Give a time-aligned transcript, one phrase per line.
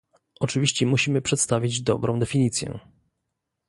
[0.39, 2.79] Oczywiście musimy przedstawić dobrą definicję